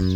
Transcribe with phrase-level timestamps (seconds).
[0.00, 0.08] 欢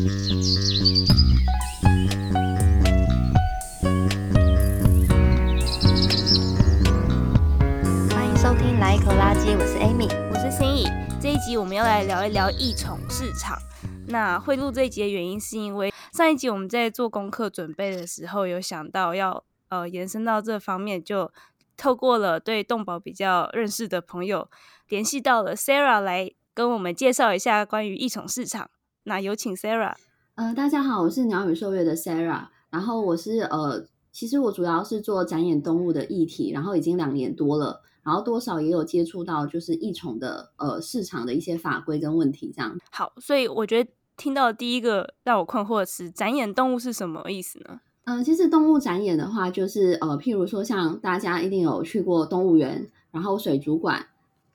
[8.25, 10.87] 迎收听《来一口垃圾》，我是 Amy，我是心怡。
[11.21, 13.59] 这一集我们要来聊一聊异宠市场。
[14.07, 21.31] 那会录这一集的原因，是因为上一集我们在做功课准备的时候，有想到要呃延伸到这方面，就
[21.77, 24.49] 透过了对动保比较认识的朋友，
[24.89, 28.71] 联系到了 Sarah 来跟我们介绍一下关于异宠市场。
[29.07, 29.95] 那有请 Sarah。
[30.35, 37.83] 呃，大家好，我是鸟语兽月的 Sarah，然后我是呃，其实我主要是做展演动物的议题，然后已经两年多了。
[38.03, 42.79] 然后多少也有接触到，就是异宠的呃市场的一些法规跟问题这样。
[42.91, 47.81] 好，所以我觉得听到第一个让我困惑的是，展演动物是什么意思呢？
[48.05, 54.07] 嗯、呃，其实动物展演的话，就是呃，譬如说像大家一定有去过动物园，然后水族馆，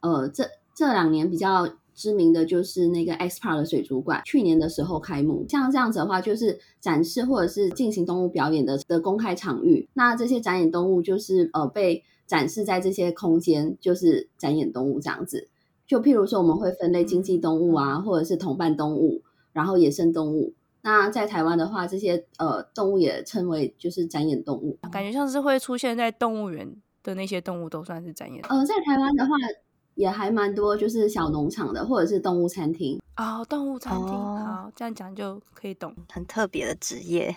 [0.01, 1.67] 呃，这这两年比较
[1.99, 5.45] 知名的就是那个 X Park 的水族馆，去年的时候开幕。
[5.49, 9.87] 像这样子的话，就是展示或者是进行动物表演的的公开场域。
[9.93, 12.03] 那这些展演动物就是呃被。
[12.29, 15.47] 展示在这些空间，就是展演动物这样子。
[15.87, 20.53] 就譬如说，我们会分类经济动物啊，或者是同伴动物，然后野生动物。
[20.83, 24.77] 那在台湾的话，这些呃动物也称为就是展演动物。
[24.91, 28.39] 感觉像是会出现在动物园的那些动物都算是展演。
[28.47, 29.31] 呃，在台湾的话，
[29.99, 32.97] 也还蛮多，就是小农场的，或者是动物餐厅。
[33.17, 37.35] 哦，动物餐厅，哦、好，这样讲就可以懂，很特别的职业。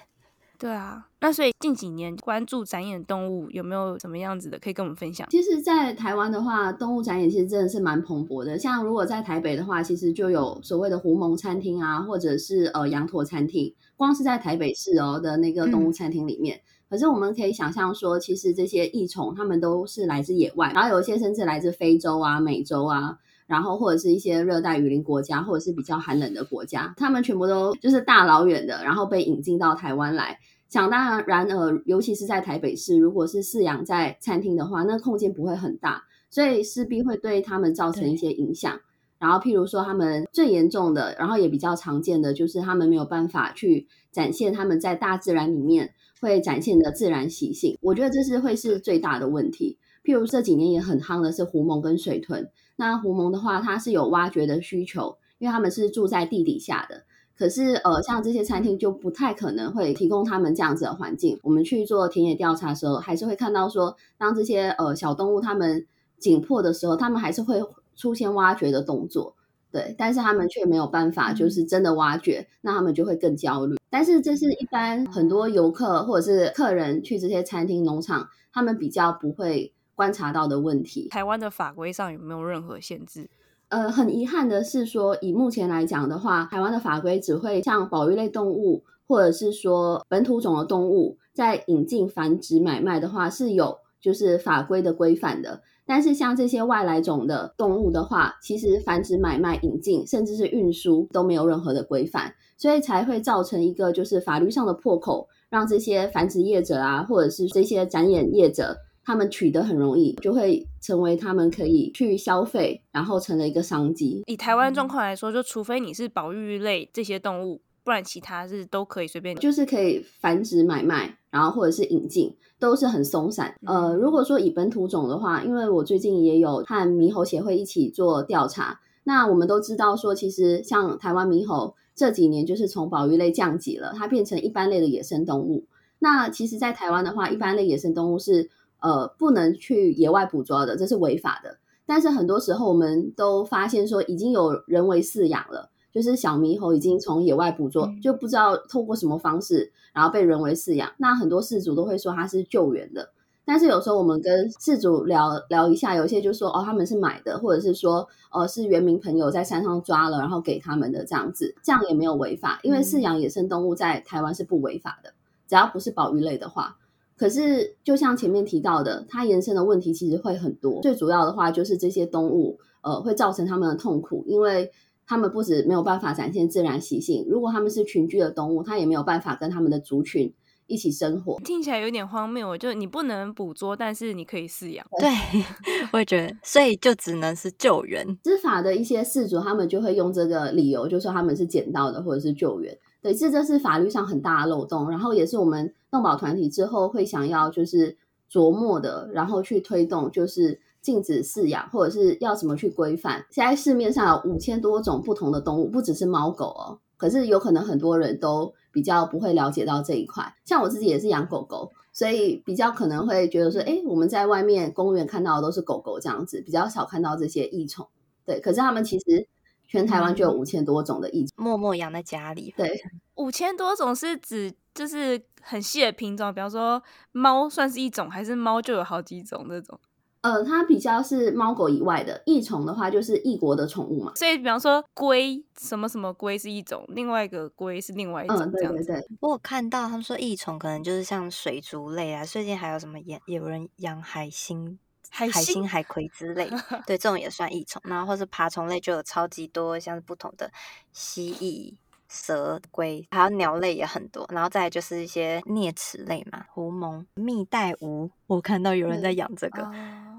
[0.60, 5.27] 对啊，那所以近几年关注展演动物有没有什么样子的可以跟我们分享？
[5.28, 8.56] 其实，在台湾的话，动物展演其实真的是蛮蓬勃的。
[8.56, 13.74] 像如果在台北的话，其实就有所谓的狐獴餐厅啊，或者是呃羊驼餐厅。
[13.96, 23.16] 光是在台北市哦的那个动物餐厅里面，嗯、可是我们可以想象说，其实这些异宠它们都是来自野外，然后有一些甚至来自非洲啊、美洲啊。
[23.46, 30.38] 然后或者是一些热带雨林国家，或者是比较寒冷的国家，他们全部都就是大老远的，然后被引进到台湾来。
[30.68, 38.78] 想当然，然而，尤其是在台北市，如果是饲养在餐厅的话，那空间不会很大，所以势必会对他们造成一些影响。
[39.18, 47.77] 然后，譬如说，他们最严重的，然后也比较常见的，就是他们没有办法去展现他们在大自然里面会展现的自然习性。
[47.83, 49.77] 我觉得这是会是最大的问题。
[50.05, 52.48] 譬如这几年也很夯的是狐獴跟水豚。
[52.77, 57.02] 那狐獴的话，它是有挖掘的需求，因为他们是住在地底下的。
[57.36, 61.40] 可是，呃，像这些餐厅就不太可能会提供他们这样子的环境。
[61.42, 65.84] 我们去做田野调查的时候，还是会看到说，当这些呃小动物它们
[66.18, 67.61] 紧迫的时候，他们还是会
[67.96, 69.34] 出现挖掘的动作，
[69.72, 69.94] 对。
[69.98, 73.77] 但是他们却没有办法，就是真的挖掘，那他们就会更焦虑。
[73.90, 79.72] 但是这是一般很多游客或者是客人去这些餐厅、农场，他们比较不会。
[79.94, 83.28] 观察到的问题，台湾的法规上有没有任何限制？
[83.68, 95.61] 呃，很遗憾的是说，以目前来讲的话，台湾的法规只会像保育类动物，或者是说本土种的动物，在引进、繁殖、买卖的话是有就是法规的规范的。
[95.86, 108.76] 但是像这些外来种的动物的话，其实繁殖、买卖、引进，甚至是运输都没有任何的规范，所以才会造成一个就是法律上的破口，让这些繁殖业者啊，或者是这些展演业者。
[109.04, 114.22] 他们取得很容易，就会成为他们可以去消费，然后成了一个商机。
[114.26, 123.54] 以台湾状况来说，就除非你是保育类这些动物，不然其他是都可以随便，就是可以繁殖买卖，然后或者是引进，都是很松散。
[123.66, 135.66] 呃，如果说以本土种的话，因为我最近也有和猕猴协会一起做调查，那我们都知道说，其实像台湾猕猴这几年就是从保育类降级了，它变成一般类的野生动物。
[135.99, 138.50] 那其实，在台湾的话，一般类野生动物是。
[138.84, 141.56] 呃，不能去野外捕捉的，这是违法的。
[141.87, 150.91] 但是很多时候，我们都发现说，已经有人为饲养了，就是小猕猴已经从野外捕捉，嗯、就不知道透过什么方式，然后被人为饲养。
[150.97, 153.11] 那很多饲主都会说它是救援的，
[153.44, 165.12] 但是有时候我们跟饲主聊聊一下，有些就说哦，他们是买的，或者是说呃是原民朋友在山上抓了，然后给他们的这样子，这样也没有违法，因为饲养野生动物在台湾是不违法的，
[165.47, 166.79] 只要不是保育类的话。
[167.15, 170.81] 可是，就像前面提到的，它延伸的问题其实会很多。
[170.83, 174.73] 最主要的话就是这些动物，呃，会造成他们的痛苦，因为
[175.06, 180.32] 他们不止没有办法展现自然习性，如果他们是群居的动物，它也没有办法跟他们的族群
[180.66, 181.38] 一起生活。
[181.44, 184.87] 听起来有点荒谬，就你不能捕捉，但是你可以饲养。
[184.99, 185.10] 对，
[185.93, 188.06] 我也觉得，所以就只能是救援。
[188.22, 192.76] 执法的一些事主，他们就会用这个理由，就说他们是捡到的或者是救援。
[193.02, 197.96] 对，这这是法律上很大的漏洞，然后也是我们动保团体之后会想要就是
[198.31, 203.25] 琢磨的，然后去推动，就是禁止饲养或者是要怎么去规范。
[203.31, 210.34] 现在市面上有五千多种不同的动物，不只是猫狗哦，可是有可能很多人都比较不会了解到这一块。
[210.44, 217.87] 像我自己也是养狗狗，所以比较可能会觉得说，哎，我们在外面公园看到的都是狗狗这样子，比较少看到这些异宠。
[218.25, 219.26] 对，可是他们其实
[219.67, 222.52] 全台湾就有五千多种的异宠，默默养在家里。
[222.56, 222.81] 对，
[223.14, 226.82] 五千多种是指就是很细的品种，比方说
[227.12, 229.78] 猫算是一种，还是猫就有好几种那种？
[230.23, 234.13] 呃，它比较是猫狗以外的异虫的话，就是异国的宠物嘛。
[234.15, 238.83] 所以，比方说龟，什么什么龟是一种，另外一个龟是另外一种，这样子。
[238.83, 239.07] 嗯，对对对。
[239.21, 244.79] 我有看到他们说异虫可能就是像水族类啊，最近还有什么养有人养海星、
[245.11, 246.49] 海星、海葵之类，
[246.87, 247.83] 对，这种也算异虫。
[247.85, 250.51] 然后或是爬虫类就有超级多，像是不同的
[250.93, 251.75] 蜥蜴。
[252.15, 259.67] 蛇龟，还有鸟类也很多，然后再就是一些啮齿类嘛，狐獴、蜜袋鼯，我看到有人在养这个。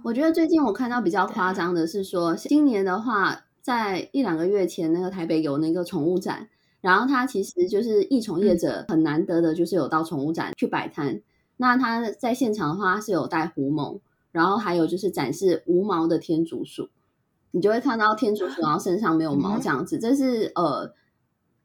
[0.03, 6.49] 我觉得最近我看到比较夸张的是说，今年的话，在一两个月前，那个台北有那个宠物展，
[6.81, 11.13] 然后它其实就是益宠业者很难得的，就是有到宠物展去摆摊。
[11.13, 11.23] 嗯、
[11.55, 13.99] 那他在现场的话是有带狐獴，
[14.33, 16.89] 然后还有就是展示无毛的天竺鼠，
[17.51, 20.93] 你就会看到天竺鼠然后身上没有毛这样子，嗯、这是呃。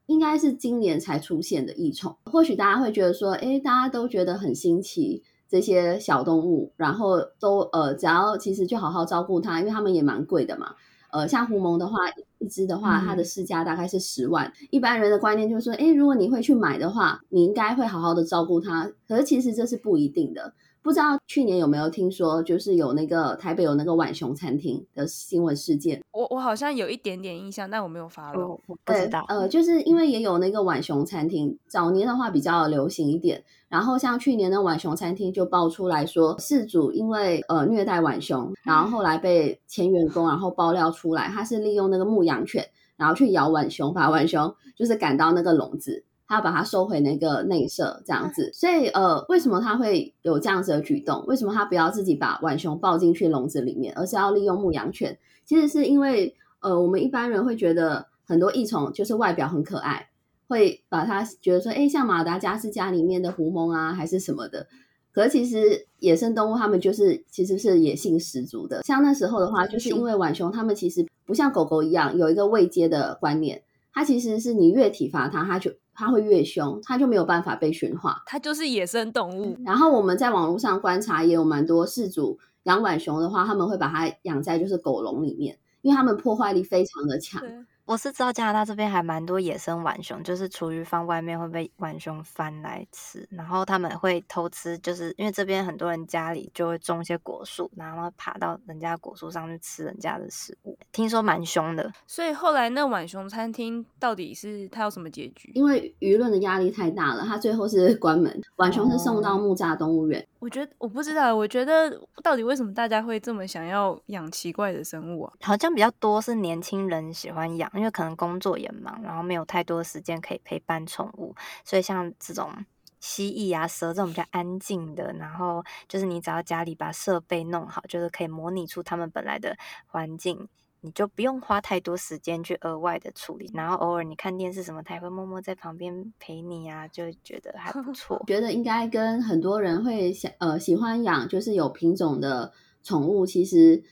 [0.07, 10.75] 应该是今年才出现的异宠，或许大家会觉得说，诶，大家都觉得很新奇，这些小动物，然后都呃，只要其实就好好照顾它，因为它们也蛮贵的嘛。
[11.11, 11.97] 呃，像狐獴的话，
[12.39, 14.47] 一只的话，它的市价大概是十万。
[14.47, 18.93] 嗯、一般人的观念就是说，诶，如果你会去买的话，你应该会好好的照顾它。
[19.09, 20.53] 可是其实这是不一定的。
[20.89, 26.03] 不知道去年有没有听说，就是有那个台北有那个浣熊餐厅的新闻事件。
[26.13, 28.49] 我我好像有一点点印象，但我没有发了。
[28.49, 29.23] 我不知道。
[29.29, 33.45] 呃，就是因为也有那个浣熊餐厅，早年的话比较流行一点。
[33.69, 46.03] 然后像去年的浣熊餐厅就爆出来说，事主因为呃虐待浣熊，然后后来被前员工然后爆料出来，他是利用那个牧羊犬，然后去咬浣熊，把浣熊就是赶到那个笼子。
[46.29, 51.25] 他要把它收回那个内舍，这样子，所以呃，为什么他会有这样子的举动？
[51.27, 55.19] 为什么他不要自己把浣熊抱进去笼子里面，而是要利用牧羊犬？
[55.47, 60.11] 其实是因为呃，我们一般人会觉得很多异虫就是外表很可爱，
[60.47, 64.67] 会把它觉得说，哎，像马达加斯加里面的狐獴啊，还是什么的。
[65.11, 68.83] 可是其实野生动物它们就是其实是野性十足的。
[68.83, 78.23] 像那时候的话，就是因为浣熊它们其实不像狗狗一样有一个未接的观念，它其实是你越体罚它，它就它会越凶，它就没有办法被驯化。
[78.25, 79.57] 它就是野生动物。
[79.65, 87.43] 然后我们在网络上观察，也有蛮多饲主养浣熊的话，他们会把它养在就是狗笼里面，因为它们破坏力非常的强。
[87.89, 101.91] 我是知道加拿大这边还蛮多野生浣熊，就是厨余放外面会被浣熊翻来吃，然后他们会偷吃，就是因为这边很多人家里就会种一些果树，然后爬到人家果树上去吃人家的食物，听说蛮凶的。
[102.07, 105.51] 所以后来那浣熊餐厅到底是它有什么结局？
[105.55, 110.23] 因为舆论的压力太大了，它最后是关门，浣熊是送到木栅动物园。
[110.41, 115.33] 我觉得我不知道，我觉得到底为什么大家会这么想要养奇怪的生物啊？
[115.43, 122.53] 好像比较多是年轻人喜欢养，因为可能工作也忙，然后没有太多时间可以陪伴宠物，所以像这种
[123.01, 129.57] 蜥蜴啊、蛇这种比较安静的，然后就是你只要家里把设备弄好，就是可以模拟出它们本来的
[129.87, 130.49] 环境。
[130.81, 138.23] 你就不用花太多时间去额外的处理，然后偶尔你看电视什么，他也会默默在旁边陪你啊，就觉得还不 错。
[138.27, 143.83] 觉得应该跟很多人会想呃喜欢养就是有品种的宠物，其实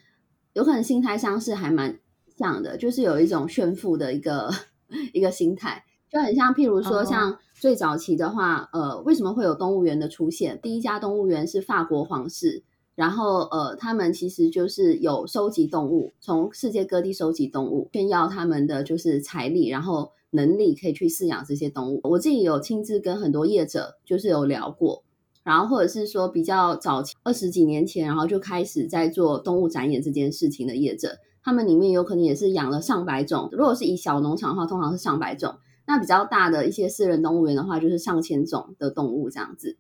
[0.53, 1.99] 有可能心态上是还蛮
[2.37, 4.51] 像的，就是有一种炫富的一个
[5.13, 10.61] 一个心态，就很像譬如说像最早期的话，呃，为什么会有动物园的出现？
[10.63, 12.63] 第一家动物园是法国皇室。
[12.97, 22.01] 然后，呃，他们其实就是有收集动物，从世界各地收集动物，炫耀他们的就是财力，然后能力可以去饲养这些动物。
[22.05, 25.05] 我自己有亲自跟很多业者就是有聊过，
[25.45, 33.51] 然后或者是说比较早期二十几年前，然后就开始在做动物展演这件事情的业者，他们里面有可能也是养了上百种。
[33.53, 35.53] 如果是以小农场的话，通常是上百种；
[35.87, 39.77] 那比较大的一些私人动物园的话，就是上千种的动物这样子，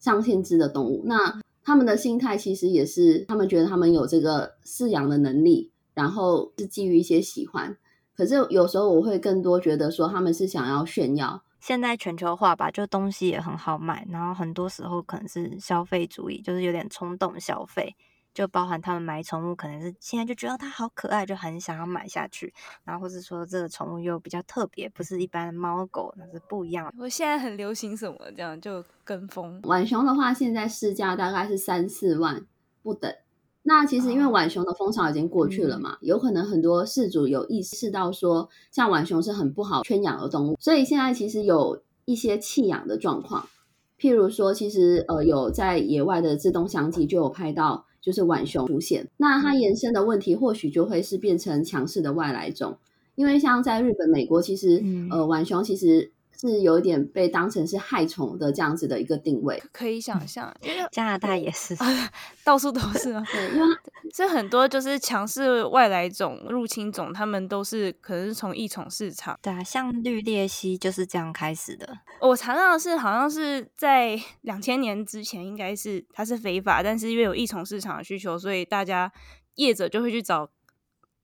[0.00, 1.04] 上千只的动物。
[1.04, 7.76] 那他们的心态其实也是，他们觉得他们有这个饲养的能力，然后是基于一些喜欢。
[8.14, 11.42] 可是有时候我会更多觉得说，他们是想要炫耀。
[11.58, 17.96] 现在全球化吧，就东西也很好买，然后很多时候可能是消费主义，就是有点冲动消费。
[18.36, 22.52] 就包含他们买宠物，可能是现在就觉得它好可爱，就很想要买下去。
[22.84, 26.92] 然后或是说这个宠物又比较特别，不是一般的猫狗，那是不一样的。
[26.98, 29.58] 我现在很流行什么这样就跟风。
[29.62, 32.44] 浣熊的话，现在市价大概是三四万
[32.82, 33.10] 不等。
[33.62, 43.48] 那其实因为浣熊的风潮已经过去了嘛，有可能很多事主有意识到说，像浣熊是很不好圈养的动物，所以现在其实有一些弃养的状况。
[43.98, 49.04] 譬如说，其实呃有在野外的自动相机就有拍到，就是浣熊出现。
[49.16, 52.78] 那它延伸的问题或许就会是变成强势的外来种，
[53.16, 56.12] 因为像在日本、美国，其实呃浣熊其实。
[56.38, 61.76] 是有一点被当成是害虫的这样子的一个定位，可以想象，因为加拿大也是，
[62.44, 63.24] 到处都是啊。
[63.32, 63.76] 对，因为
[64.14, 69.38] 所以很多就是强势外来种、入侵种，他们都是可能是从异宠市场。
[69.42, 71.98] 对啊，像绿鬣蜥就是这样开始的。
[72.20, 79.12] 我查到的是，好像是在两千年之前，应该是它是非法，但是因为有异宠市场的需求，所以大家
[79.56, 80.48] 业者就会去找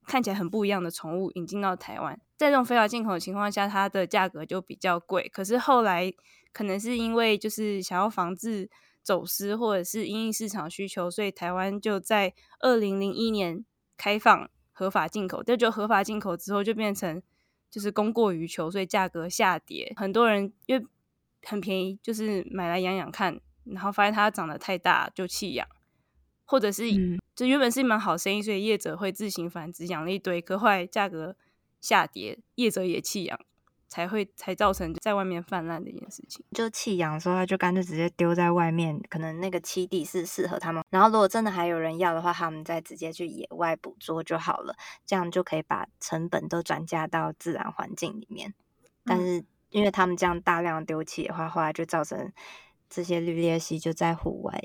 [0.06, 2.18] 看起来很不一样的宠物引进到台湾。
[2.42, 5.30] 在这种非法进口的情况下，它的价格就比较贵。
[5.32, 6.12] 可是后来
[6.52, 8.68] 可能是因为就是想要防治
[9.00, 13.64] 走私，或者是因应市场需求，所以台湾就在二零零一年
[13.96, 15.40] 开放合法进口。
[15.40, 17.22] 但就合法进口之后，就变成
[17.70, 19.92] 就是供过于求，所以价格下跌。
[19.94, 20.84] 很多人因为
[21.44, 25.64] 很便宜，就是买来养养看，然后发现它长得太大就弃养，
[26.44, 26.86] 或者是
[27.36, 31.36] 就原本是一门好生意，所以业者会自行繁殖养了一堆，可后来价格。
[31.82, 33.38] 下跌，业者也弃养，
[33.88, 36.42] 才会才造成在外面泛滥的一件事情。
[36.52, 40.82] 就弃养的时候，他就干脆直接丢在外面，可能那个栖地是适合他们。
[40.88, 44.74] 然后如果真的还有人要的话，他们再直接去野外捕捉就好了，
[45.04, 48.54] 这样就可以把成本都转嫁到自然环境里面。
[49.04, 52.32] 但是因为他们这样大量丢弃的话，后来就造成
[52.88, 54.62] 这些绿鬣蜥就在户外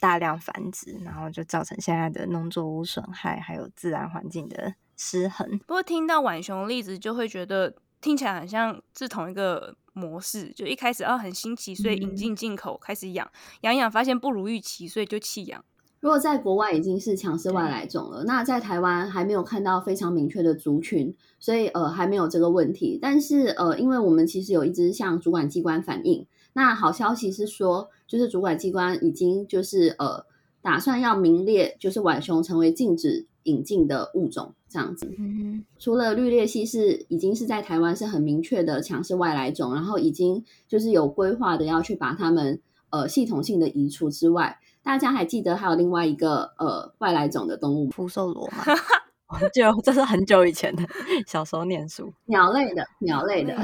[0.00, 4.74] 大量繁殖，然后就造成现在的农作物损害，还有自然环境的。
[4.96, 5.58] 失衡。
[5.66, 10.52] 不过听到浣熊的例子，就会觉得听起来很像是同一个模式。
[10.52, 13.30] 就一开始啊很新奇，所以引进进口开始养，
[13.62, 15.64] 养养发现不如预期，所以就弃养。
[16.00, 22.98] 如果在国外已经是强势外来种了，那在台湾还没有看到非常明确的族群，所以呃还没有这个问题。
[23.00, 30.26] 但是呃，因为我们其实有一直向主管机关反映，那好消息是说，就是主管机关已经就是呃
[30.60, 42.60] 打算要名列，就是浣熊成为禁止引进的物种这样子，嗯，除了绿鬣蜥是已经是在台湾是很明确的强势外来种，然后已经就是有规划的要去把它们
[42.90, 48.64] 呃系统性的移除之外，大家还记得还有另外一个呃外来种的动物福寿螺吗？
[49.52, 50.82] 就这是很久以前的，
[51.26, 53.56] 小时候念书，鸟类的鸟类的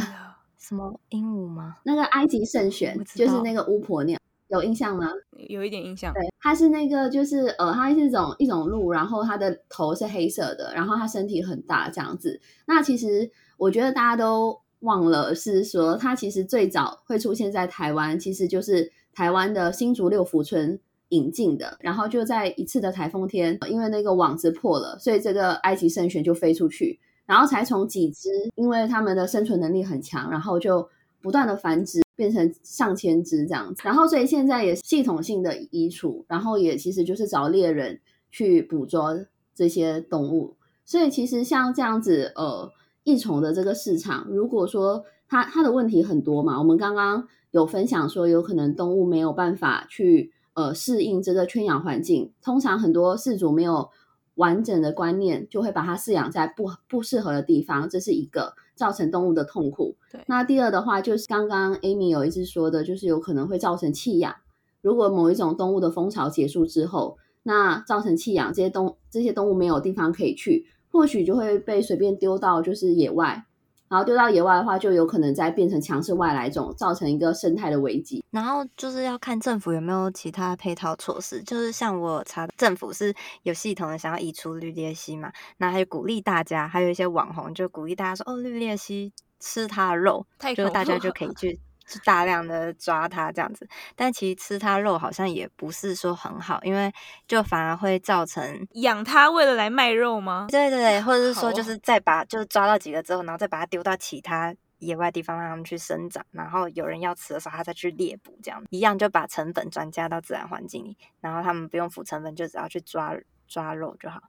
[0.59, 1.77] 什么鹦鹉吗？
[1.85, 4.20] 那个埃及圣选就是那个巫婆鸟。
[4.51, 5.11] 有印象吗？
[5.49, 6.13] 有一点印象。
[6.13, 12.41] 对，它是那个，就是呃，它是一种一种鹿，然后它的头是黑色的，然后它身体很大这样子。
[12.67, 20.79] 那其实我觉得大家都忘了，是说它其实最早会出现在台湾，其实就是台湾的新竹六福村
[21.11, 21.77] 引进的。
[21.81, 30.89] 然后就在一次的台风天，因为那个网子破了，所以这个埃及圣䴉就飞出去，然后才从几只，因为它们的生存能力很强，然后就
[31.21, 32.01] 不断的繁殖。
[32.17, 37.99] 变成上千只这样子，然后所以现在也系统性的移除，然后也其实就是找猎人
[38.31, 39.19] 去捕捉
[39.55, 40.55] 这些动物。
[40.85, 42.71] 所以其实像这样子，呃，
[43.05, 53.89] 异宠的这个市场，如果说它它的问题很多嘛，我们刚刚有分享说，有可能动物没有办法去呃适应这个圈养环境，通常很多饲主没有
[54.35, 59.95] 完整的观念，就会把它饲养在不不适合的地方，这是一个造成动物的痛苦。
[60.11, 64.35] 对，那第二的话，就是刚刚 Amy 有一次说的，就是有可能会造成弃养。
[64.81, 73.45] 如果某一种动物的蜂巢结束之后，那造成弃养，这些动这些动物没有地方可以去，或许就会被随便丢到就是野外。
[73.91, 78.25] 然后丢到野外的话，就有可能再变成强势外来种，造成一个生态的危机。
[78.31, 81.43] 然后就是要看政府有没有其他配套措施。
[81.43, 90.25] 就是像我查，政府是有系统的想要移除绿鬣蜥嘛，那还有鼓励大家，还有一些网红就鼓励大家说，哦，绿鬣蜥吃它的肉，
[90.57, 91.59] 就是大家就可以去。
[91.91, 96.93] 是大量的抓它这样子，但其实吃它肉好像也不是说很好，因为
[97.27, 100.47] 就反而会造成养它为了来卖肉吗？
[100.51, 113.15] 对对对，或者是说就是再把就是抓到几个之后，然后再把它丢到其他野外地方让它们去生长，然后有人要吃的时候，它再去猎捕，这样一样就把成本转嫁到自然环境里，然后他们不用付成本，就只要去抓
[113.47, 114.21] 抓肉就好。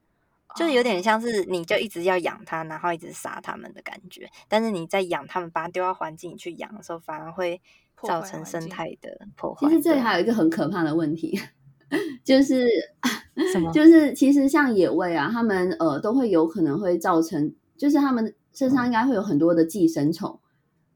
[0.56, 4.30] 就是有点像是你就一直要养它，然后一直杀它们的感觉。
[4.48, 7.62] 但是你在养它们，把它丢到环境里去养的时候，反而会
[8.04, 9.68] 造成生态的破坏。
[9.68, 11.40] 其实这里还有一个很可怕的问题，
[12.24, 12.68] 就是
[13.54, 13.72] 什么？
[13.74, 20.40] 就是其实像野味啊，它们呃都会有可能会造成，就是它们身上应该会有很多的寄生虫。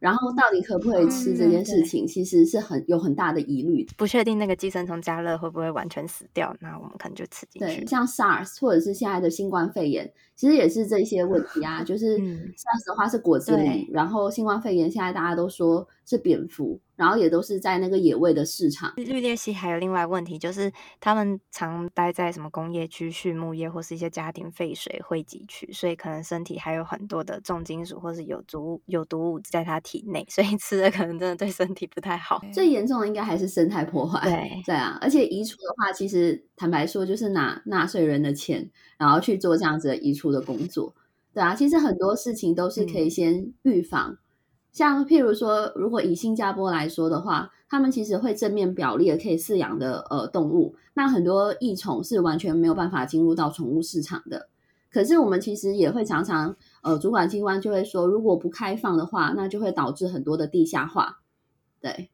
[0.05, 3.83] 然后到底可不可以吃这件事情，其实是很有很大的疑虑。
[3.97, 7.79] 不确定那个寄生虫加热会不会完全死掉，那我们可能就吃进去。
[7.79, 11.83] 对，像 SARS 或者是现在的新冠肺炎，其实也是这些问题啊。
[11.83, 16.79] 就是 SARS 的话是果子狸，然后新冠肺炎现在大家都说是蝙蝠。
[16.97, 18.93] 然后也都是在那个野味的市场。
[18.95, 32.41] 绿鬣蜥还有另外问题，就是他们常待在什么工业区、畜牧业或是一些家庭废水汇集区，所以可能身体还有很多的重金属或是有毒有毒物在它体内，所以吃的可能真的对身体不太好。
[32.53, 34.21] 最严重的应该还是生态破坏。
[34.23, 40.93] 对对啊，而且移除的话，其实坦白说就是拿纳税人的钱，然后去做这样子的移除的工作。
[41.33, 44.11] 对啊，其实很多事情都是可以先预防。
[44.11, 44.17] 嗯
[44.75, 54.49] 像譬如说，如果以新加坡来说的话，他们其实会正面表列可以饲养的呃动物，那很多异宠是完全没有办法进入到宠物市场的。
[54.91, 61.21] 可是我们其实也会常常呃，主管机关就会说，如果不开放的话，那就会导致很多的地下化。
[61.79, 62.09] 对，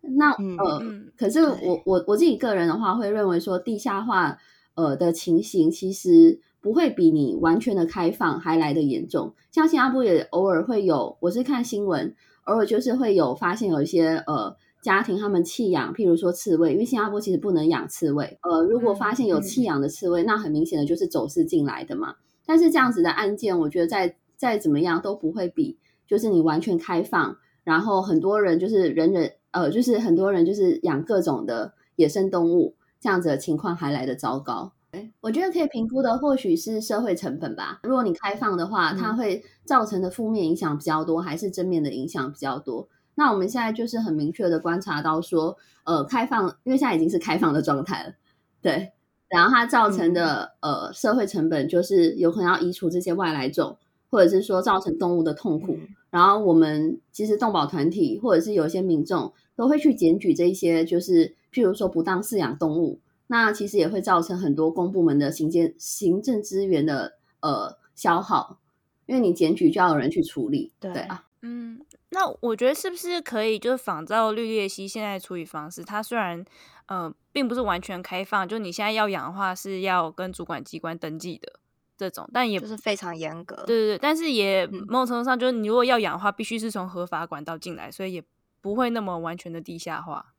[0.00, 0.82] 那呃，
[1.16, 4.38] 可是我我我自己个人的话，会认为说地下化
[4.74, 6.40] 呃的情形其实。
[6.62, 9.34] 不会比你完全的开放还来得严重。
[9.50, 12.14] 像新加坡也偶尔会有，我是看新闻，
[12.44, 18.38] 偶尔就是会有发现有一些呃家庭他们弃养，譬如说刺猬，因为新加坡其实不能养刺猬。
[18.42, 22.16] 呃，如果发现有弃养的刺猬，那很明显的就是走私进来的嘛。
[22.44, 34.72] 但是这样子的案件，我觉得再再怎么样都不会比就是你完全开放，然后很多人就是人人呃就是很多人就是养各种的野生动物这样子的情况还来得糟糕。
[35.20, 37.78] 我觉得可以评估的或许是社会成本吧。
[37.84, 42.88] 如果你开放的话，它会造成的负面影响比较多，还是正面的影响比较多？
[43.14, 48.14] 那我们现在就是很明确的观察到说，呃，开放，因为现在已经是开放的状态了，
[48.60, 48.92] 对。
[49.28, 53.78] 然后它造成的呃社会成本就是有可能要移除这些外来种，
[54.10, 55.78] 或者是说造成动物的痛苦。
[56.10, 62.98] 然后我们其实动保团体或者是有一些民众都会去检举这一些，就是譬如说不当饲养动物。
[63.32, 68.58] 那其实也会造成很多公部门的行政行政资源的呃消耗，
[69.06, 75.84] 因为你检举就要有人去处理，对，对啊，嗯，那我觉得是不是可以就是仿照绿鬣蜥现在处理方式？
[75.84, 76.44] 它虽然
[76.86, 81.60] 呃并不是完全开放，就你现在要养的话是要跟主管机关登记的
[82.00, 88.24] 这种，但也不是非常严格，对对对，但是也某种程度上就是你如果要养的话，必须是从合法管道进来，所以也
[88.62, 90.32] 不会那么完全的地下化。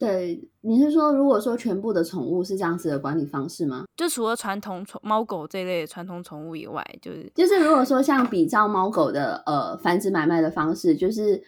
[0.00, 3.84] 对，你是说，如果说全部的宠物是这样子的管理方式吗？
[3.96, 11.44] 就除了传统宠猫狗这类的传统宠物以外，就是就是如果说像比照猫狗的呃繁殖买卖的方式，就是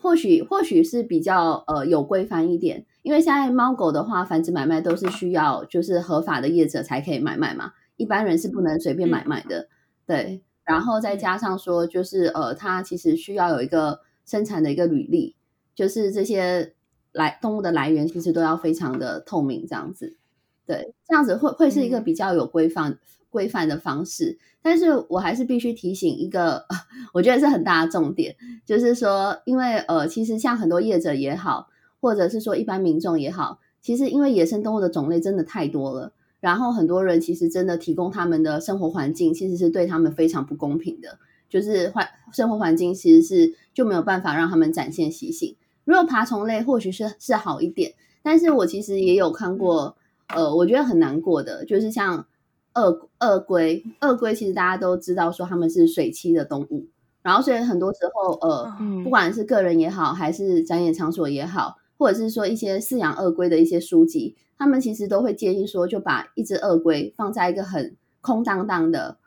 [0.00, 9.58] 或许或许是比较呃有规范一点，因为现在猫狗的话繁殖买卖都是需要就是合法的业者才可以买卖嘛，一般人是不能随便买卖的。
[9.60, 9.68] 嗯、
[10.06, 15.36] 对，然后再加上说就是呃它其实需要有一个生产的一个履历，
[15.74, 16.72] 就是这些。
[17.12, 20.18] 来动物的来源其实都要非常的透明，这样子，
[20.66, 22.98] 对，这样子会会是一个比较有规范、嗯、
[23.30, 24.38] 规范的方式。
[24.62, 26.66] 但是我还是必须提醒一个，
[27.14, 45.56] 我觉得是很大的重点，就是说，因为呃，其实像很多业者也好，或者是说一般民众也好，其实因为野生动物的种类真的太多了，然后很多人其实真的提供他们的生活环境，其实是对他们非常不公平的，就是环生活环境其实是就没有办法让他们展现习性。
[45.84, 49.96] 如果爬虫类或许是是好一点，但是我其实也有看过，
[50.28, 52.26] 呃，我觉得很难过的，就是像
[52.74, 56.86] 鳄鳄龟，鳄龟其实大家都知道说它们是水栖的动物，
[57.22, 69.18] 然后所以很多时候，呃，不管是个人也好，还是展演场所也好，或者是说一些饲养鳄龟的一些书籍，他们其实都会建议说，就把一只鳄龟放在一个很空荡荡的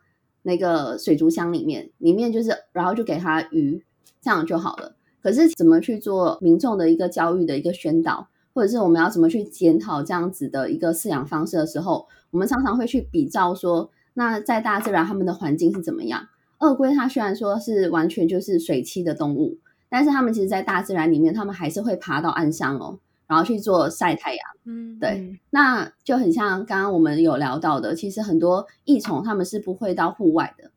[0.44, 3.84] 那个水族箱里面，里面就是然后就给它鱼，
[4.22, 4.96] 这样就好了。
[5.22, 16.28] 可是怎么去做民众的一个教育的一个宣导，或者是我们要怎么去检讨这样子的一个饲养方式的时候，我们常常会去比照说，那在大自然他们的环境是怎么样？
[16.60, 19.58] 鳄龟它虽然说是完全就是水栖的动物，
[19.92, 24.44] 但是他们其实，在大自然里面，他们还是会爬到岸上哦，然后去做晒太阳。
[24.64, 30.72] 嗯，对，那就很像刚刚我们有聊到的，其实很多益虫他们是不会到户外的，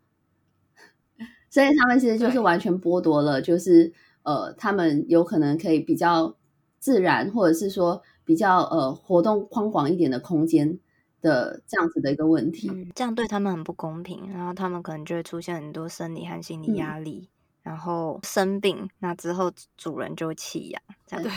[1.48, 3.92] 所以他们其实就是完全剥夺了，就是。
[4.24, 6.35] 呃，他们有可能可以比较
[6.79, 10.79] 自然，或者是说比较呃活动宽广一点的空间
[11.20, 12.70] 的这样子的一个问题。
[12.72, 17.34] 嗯，这样对他们很不公平，然后他们可能就会出现很多生理和心理压力，嗯，
[17.64, 20.81] 然后生病，那之后主人就会弃养。
[21.05, 21.33] 这样对，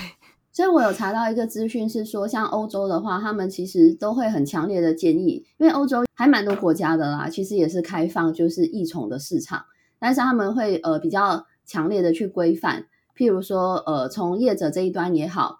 [0.51, 9.65] 所以我有查到一个资讯是说，像欧洲的话，他们其实都会很强烈的建议，因为欧洲还蛮多国家的啦，其实也是开放就是益虫的市场，
[9.97, 11.47] 但是他们会呃比较。
[11.69, 15.59] 强烈的去规范，譬如说，呃，从业者这一端也好，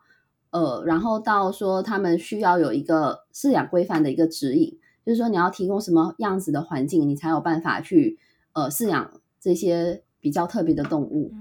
[0.51, 8.17] 呃，然后到说他们需要有一个饲养规范的一个指引，就是说你要提供什么样子的环境，你才有办法去
[8.53, 11.32] 呃饲养这些比较特别的动物。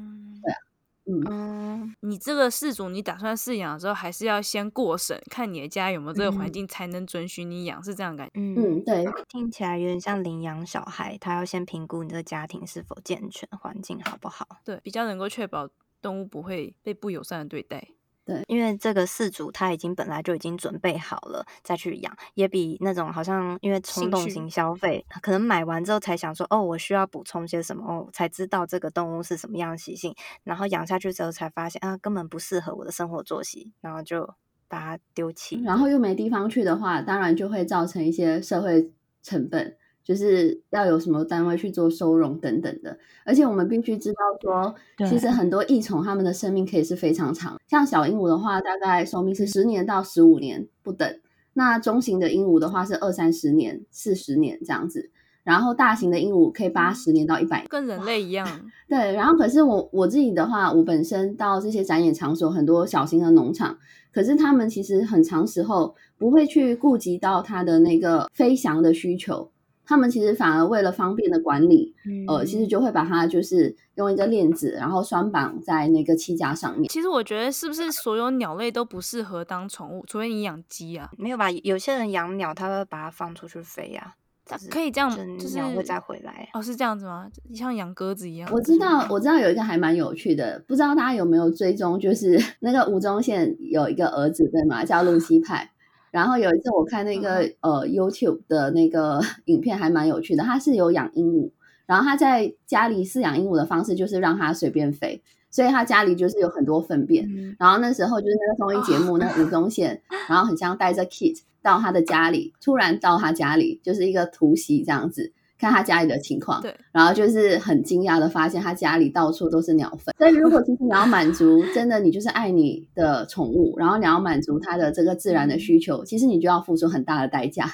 [1.08, 8.32] 嗯，嗯，你这个饲主，你打算饲养的时候，还是要先过审，看你的家有没有这个环境，才能准许你养，嗯、是这样感觉？
[8.34, 14.46] 嗯，对，听起来有点像领养小孩，他要先评估你这个家庭是否健全，环境好不好？
[14.64, 15.68] 对，比较能够确保
[16.02, 17.95] 动物不会被不友善的对待。
[18.26, 24.50] 对，因为这个饲主他已经本来就已经准备好了再去养，也比那种好像因为冲动型。
[24.50, 34.34] 消费，可能买完之后才想说哦，我需要补充些什么哦，才知道这个动物是什么样的习性，然后养下去之后才发现啊，根本不适合我的生活作息，然后就
[34.66, 38.90] 把它丢弃，然后又没地方去的话，当然就会造成一些社会
[39.22, 39.76] 成本。
[40.06, 44.72] 就是要有什么单位去做收容等等的，而且我们必须知道说，
[45.08, 51.18] 其实很多异宠它们的生命可以是非常长，像小鹦鹉的话，大概寿命是十年到十五年不等，
[51.54, 55.10] 那中型的鹦鹉的话是二三十年、四十年这样子，
[55.42, 58.46] 然后大型的鹦鹉可以八十年到一百，跟人类一样。
[58.88, 63.76] 对，然后可是我我自己的话，我本身到这些展演场所，很多小型的农场，
[64.12, 69.50] 可是他们其实很长时候不会去顾及到它的那个飞翔的需求。
[69.86, 76.88] 他们其实反而为了方便的管理，嗯、呃，其实就会把它就是用一个链子，然后拴绑在那个栖架上面。
[76.88, 80.04] 其实我觉得是不是所有鸟类都不适合当宠物？
[80.06, 81.50] 除非你养鸡啊，没有吧？
[81.50, 84.14] 有些人养鸟，他会把它放出去飞呀、
[84.50, 86.48] 啊，可以这样，就是鸟会再回来。
[86.52, 87.28] 哦，是这样子吗？
[87.54, 88.50] 像养鸽子一样？
[88.52, 91.98] 我知道，我知道有一个还蛮有趣的，不知道大家有没有追踪？
[92.00, 94.84] 就是 那个吴宗宪有一个儿子对吗？
[94.84, 95.70] 叫露西派。
[96.16, 101.50] 然后有一次我看那个、嗯、呃 YouTube 的那个 影片还蛮有趣的，他是有养鹦鹉，
[101.84, 107.28] 然后他在家里饲养鹦鹉的方式就是让它随便飞，所以他家里就是有很多粪便。
[107.28, 115.34] 嗯、然后那时候就是那个综艺节目，哦、那吴宗宪，然后很像带着 Kit 到他的家里，突然到他家里就是一个突袭这样子。
[115.58, 120.14] 看他家里的情况，对，然后就是很惊讶的发现他家里到处都是鸟粪。
[120.18, 127.70] 所以如果其实你要满足，真的你就是爱你的宠物，然后你要满足它的这个自然的需求，其实你就要付出很大的代价。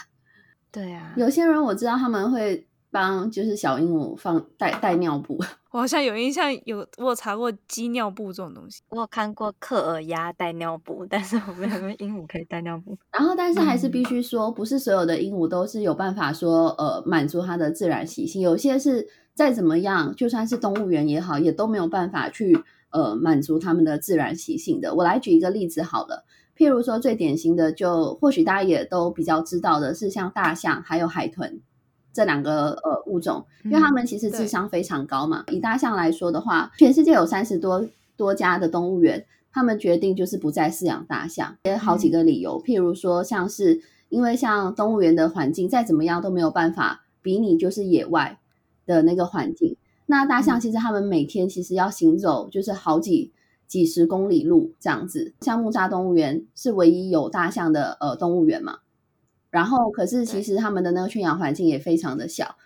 [0.71, 2.67] 对啊，有些人我知道他们会。
[2.93, 5.37] 帮就是小鹦鹉放带带尿布，
[5.73, 12.97] 我好像有印象，有我有查过鸡尿布这种东西，我有看过克尔鸭带尿布， 但是我没有说鹦鹉可以带尿布。
[13.11, 24.95] 然后，但是还是必须说，不是所有的鹦鹉都是有办法说呃满足它的自然习性，有些是再怎么样，就算是动物园也好，也都没有办法去呃满足它们的自然习性的。
[24.95, 31.63] 我来举一个例子好了，譬如说最典型的就，就或许大家也都比较知道的是，像大象还有海豚。
[32.13, 35.45] 这两个呃物种，因为它们其实智商非常高嘛。
[35.47, 42.59] 嗯、以大象来说的话，全世界有三十多多家的动物园，他们决定就是不再饲养大象，也有好几个理由。
[42.59, 48.39] 嗯、譬如说，像是因为像动物园的环境再怎么样都没有办法比拟就是野外
[48.85, 49.77] 的那个环境。
[50.07, 53.33] 那大象其实他们每天其实要行走就是好几
[53.67, 55.33] 几十公里路这样子。
[55.41, 58.81] 像木栅动物园是唯一有大象的呃动物园嘛。
[59.53, 62.57] 然后，可是其实他们的那个圈养环境也非常的小，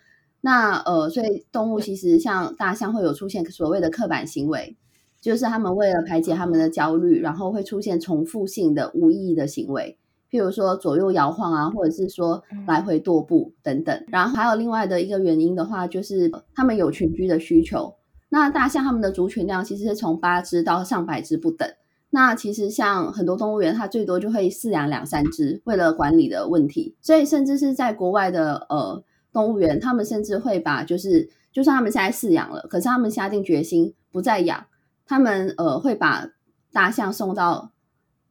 [0.41, 4.77] 那呃，所以动物其实像大象会有出现所谓的刻板行为，
[5.21, 9.99] 就是他们为了排解他们的焦虑，然后会出现重复性的无意义的行为，
[10.31, 14.05] 譬如说左右摇晃啊，或者是说来回踱步等等。
[14.07, 17.97] 然后还有另外的一个原因的话，就是他们有群居的需求。
[18.29, 21.69] 那大象他们的族群量其实是从八只到上百只不等。
[22.11, 26.95] 那其实像很多动物园，它最多就会饲养两三只，为了管理的问题。
[27.03, 34.67] 所以甚至是在国外的呃动物园，他们甚至会把就是，就算他们现在饲养了，可是他们下定决心不再养，
[35.05, 36.29] 他们呃会把
[36.73, 37.73] 大象送到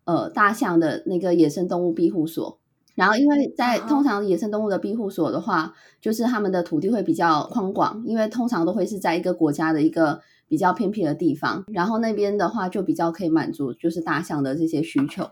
[0.05, 2.57] 呃大象的那个野生动物庇护所。
[2.95, 10.21] 然后因为在通常野生动物的庇护所的话，就是他们的土地会比较宽广，因为通常都会是在一个国家的一个。
[10.47, 15.31] 比较偏僻的地方，然后那边的话就比较可以满足就是大象的这些需求，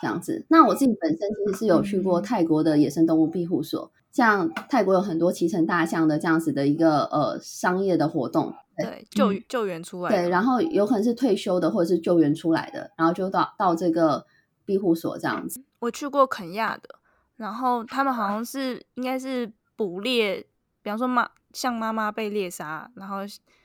[0.00, 0.46] 这样子。
[0.48, 14.24] 那我自己本身其实是有去过泰国的野生动物庇护所，像泰国有很多骑乘大象的这样子的一个呃商业的活动，对，对救救援出来的，对，然后有可能是退休的或者是救援出来的，然后就到到这个
[14.64, 15.62] 庇护所这样子。
[15.80, 16.88] 我去过肯亚的，
[17.36, 20.40] 然后他们好像是应该是捕猎，
[20.80, 23.18] 比方说妈象妈妈被猎杀，然后。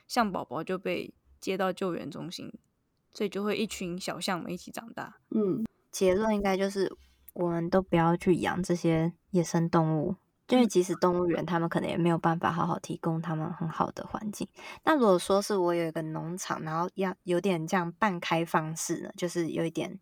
[0.06, 2.52] 象宝宝就被接到救援中心，
[3.12, 5.16] 所以就会一群小象们一起长大。
[5.30, 6.94] 嗯，结论应该就是
[7.32, 10.16] 我们都不要去养这些野生动物，
[10.48, 14.48] 因为即使动物园，他们可能也没有办法好好提供他们很好的环境。
[14.84, 19.98] 那如果说是我有一个农场，然后要有点这样半开放式呢，就是有一点。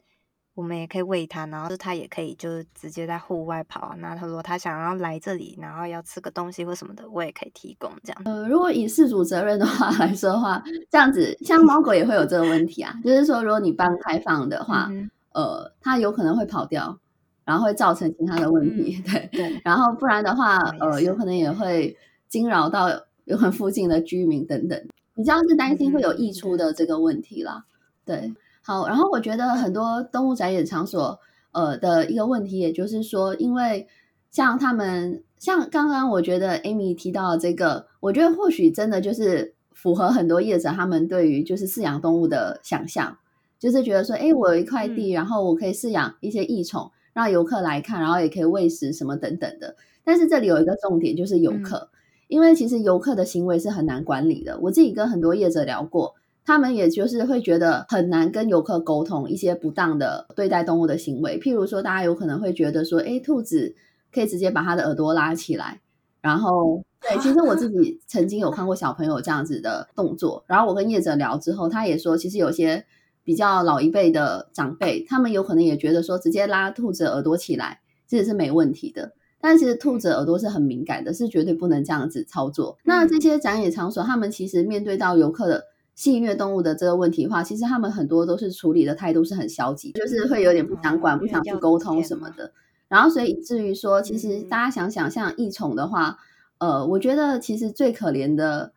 [0.54, 3.94] 我们也可以喂它，然后它也可以就是直接在户外跑啊。
[3.98, 8.22] 那他说他想要来这里，然后要吃个东西或什么的，我也可以提供这样。
[8.26, 16.98] 呃，如果以事主责任的话 来说的话，这样子像猫狗也会有这个问题啊，就是说如果你半开放的话，嗯、呃，它有可能会跑掉，
[17.46, 19.02] 然后会造成其他的问题。
[19.06, 21.96] 嗯、对对，然后不然的话，呃，有可能也会
[22.28, 22.90] 惊扰到
[23.24, 24.78] 有可能附近的居民等等，
[25.14, 27.64] 你这样是担心会有溢出的这个问题啦。
[27.64, 27.72] 嗯、
[28.04, 28.34] 对。
[28.64, 31.18] 好，然后我觉得很多动物展演场所，
[31.51, 33.88] 呃的一个问题，也就是说，因为
[34.31, 43.18] 像他们，像刚刚我觉得 Amy 提到这个，我觉得或许真的就是符合很多业者他们对于就是饲养动物的想象，
[43.59, 49.75] 就是觉得说，哎，我有一块地，然后我可以饲养一些异宠，让游客来看，然后也可以喂食什么等等的。
[50.05, 51.90] 但是这里有一个重点，就是游客，
[52.29, 54.57] 因为其实游客的行为是很难管理的。
[54.61, 56.14] 我自己跟很多业者聊过。
[56.44, 63.76] 他们也就是会觉得很难跟游客沟通一些不当的对待动物的行为，譬如说，大家有可能会觉得说，哎，兔子
[64.12, 65.81] 可以直接把它的耳朵拉起来，
[66.20, 72.85] 然后， 对，其实我自己曾经有看过小朋友这样子的动作，然后我跟业者聊之后，他也说，其实有些
[73.22, 82.76] 比较老一辈的长辈，他们有可能也觉得说，直接拉兔子耳朵起来，其实是没问题的，但其实兔子耳朵是很敏感的，是绝对不能这样子操作。
[82.83, 85.66] 那这些展演场所，他们其实面对到游客的。
[85.94, 92.52] 戏谑动物的这个问题的话，其实他们很多都是处理的态度是很消极，就是会有点不想管、不想去沟通什么的。
[92.88, 96.18] 然后，所以以至于说，其实大家想想，像异宠的话，
[96.59, 98.72] 呃，我觉得其实最可怜的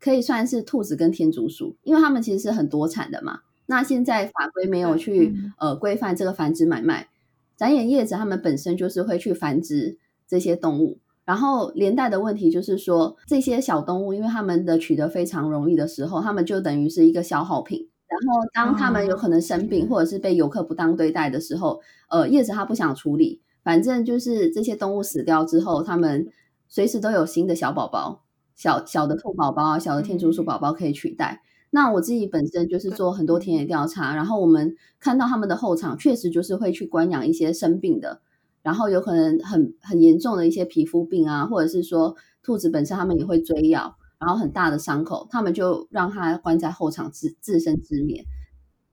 [0.00, 3.40] 可以算是兔子跟天竺鼠，因为他们其实是很多产的嘛。
[3.66, 7.08] 那现在法规没有去呃规范这个繁殖买卖，
[7.56, 10.98] 展演业者他们本身就是会去繁殖这些动物。
[11.28, 17.86] 然后连带的问题就是说，这些小动物，因为它们的取得非常容易的时候，它们就等于是一个消耗品。
[18.08, 26.26] 然后当它们有可能生病，或者是被游客不当对待的时候，呃，叶子他不想处理，反正就是这些动物死掉之后，它们
[26.66, 28.24] 随时都有新的小宝宝，
[28.56, 31.42] 小小的兔宝宝啊，小的天竺鼠宝宝可以取代。
[31.68, 38.22] 那我自己本身就是做很多田野调查，然后我们看到他们的后场确实就是会去关养一些生病的。
[38.68, 48.22] 然后有可能很很严重的一些皮肤病啊，或者是说兔子本身它们也会追咬，然后很大的伤口，他们就让它关在后场自自生自灭。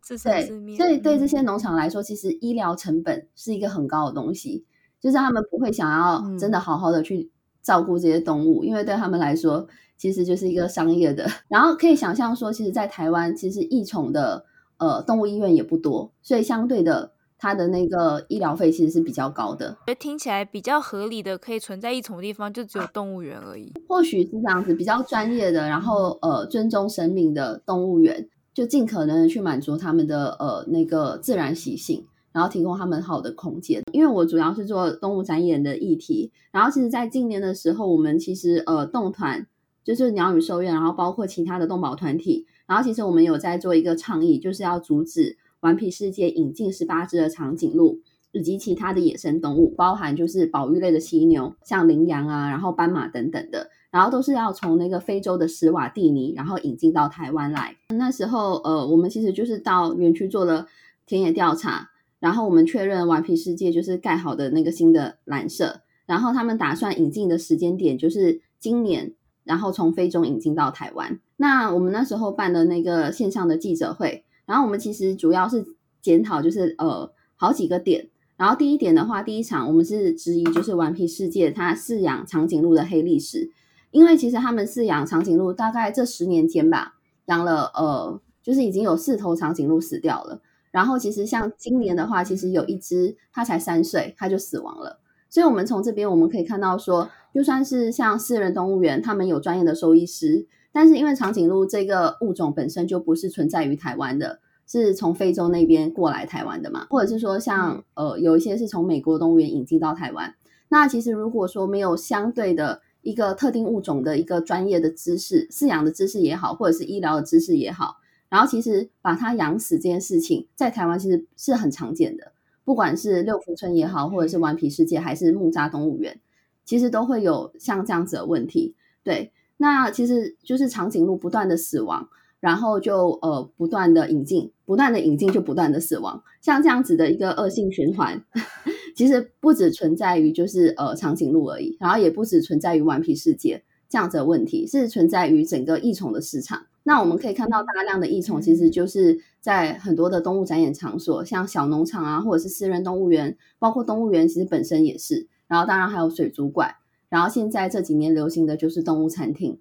[0.02, 0.78] 自生自灭。
[0.78, 4.64] 所以对这些农场来说，其实医疗成本是一个很高的东西，
[5.02, 7.30] 就是他们不会想要真的好好的去
[7.62, 11.30] 照顾这些动物，嗯、因为对他们来说，其实就是一个商业的。
[11.50, 14.46] 然后可以想象说，其实，在台湾其实异宠的
[14.78, 17.15] 呃动物医院也不多，所以相对的。
[17.38, 23.72] 它的那个医疗费其实是比较高的，觉得听起来比较合理的，可以存在一种地方就只有动物园而已。
[23.88, 33.84] 或许是这样子，比较专业的，然后呃尊重生命的动物园，就尽可能的去满足他们的呃那个自然习性，然后提供他们好的空间。
[33.92, 39.46] 因为我主要是做动物展演的议题，然后其实在近年的时候，我们其实呃动团
[39.84, 45.38] 就是鸟语兽院，然后包括其他的动保团体，然后其实我们有在做一个倡议，就是要阻止。
[45.66, 48.00] 顽皮世界引进十八只的长颈鹿
[48.32, 57.76] 以及其他的野生动物，包含就是保育类的犀牛，像羚羊啊，然后斑马等等的，然后都是要从那个非洲的史瓦蒂尼，然后引进到台湾来。
[57.90, 60.68] 那时候，呃，我们其实就是到园区做了
[61.08, 71.20] 田野调查，然后我们确认顽皮世界就是盖好的那个新的蓝舍，然后他们打算引进的时间点就是今年，然后从非洲引进到台湾。
[71.38, 74.25] 那我们那时候办的那个线上的记者会。
[74.46, 75.66] 然后我们其实主要是
[76.02, 78.10] 检讨，就是呃好几个点。
[78.38, 83.52] 然后第一点的话，第一场我们是质疑，就是顽皮世界它饲养长颈鹿的黑历史。
[83.92, 86.96] 因为其实他们饲养长颈鹿大概这十年间吧，
[87.28, 90.42] 养了呃，就是已经有四头长颈鹿死掉了。
[90.72, 95.00] 然后其实像今年的话，其实有一只它才三岁，它就死亡了。
[95.30, 100.46] 所以我们从这边我们可以看到说，就算是像私人动物园，他们有专业的兽医师。
[100.76, 110.36] 但是因为长颈鹿这个物种本身就不是存在于台湾的，是从非洲那边过来台湾的嘛，或者是说像呃有一些是从美国动物园引进到台湾。
[110.68, 117.96] 那其实如果说没有相对的一个特定物种的一个专业的知识，饲养的知识也好，或者是医疗的知识也好，
[118.28, 122.34] 然后其实把它养死这件事情，在台湾其实是很常见的，
[122.66, 126.20] 不管是六福村也好，或者是顽皮世界还是木栅动物园，
[126.66, 129.32] 其实都会有像这样子的问题，对。
[129.58, 138.24] 那其实就是长颈鹿不断的死亡，然后就呃不断的引进，不断的引进就不断的死亡，像这样子的一个恶性循环。
[138.96, 146.66] 其实不只存在于就是呃长颈鹿而已，然后也不只存在于顽皮世界这样子的问题，是存在于整个异宠的市场。
[146.84, 155.28] 那我们可以看到大量的异宠，其实就是在很多的动物展演场所，像小农场啊，或者是私人动物园，包括动物园，其实本身也是。
[155.48, 156.76] 然后当然还有水族馆，
[157.16, 159.58] 然后现在这几年流行的就是动物餐厅。